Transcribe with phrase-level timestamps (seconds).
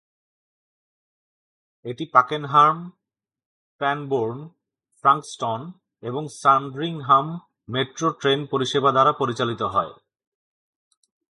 [1.85, 2.77] এটি পাকেনহাম,
[3.81, 4.39] ক্রানবোর্ন,
[5.03, 5.61] ফ্রাঙ্কস্টন
[6.03, 7.27] এবং স্যান্ডরিংহাম
[7.69, 9.93] metro train পরিষেবা দ্বারা পরিচালিত হয়।